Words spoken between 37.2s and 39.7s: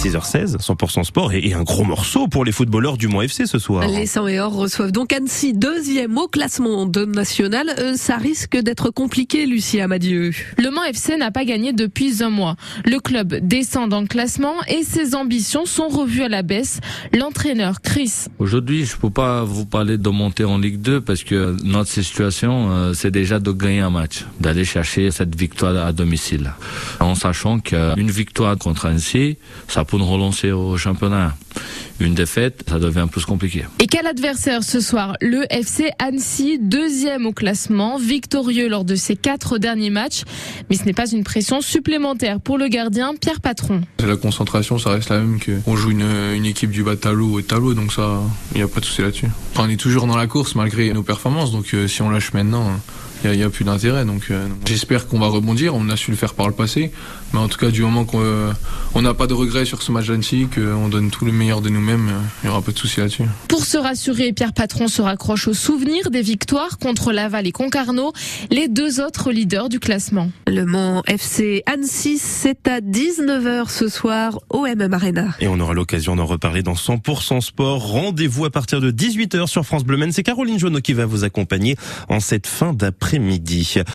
au classement, victorieux lors de ses quatre